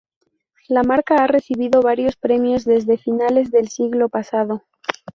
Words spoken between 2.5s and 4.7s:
desde finales del siglo pasado.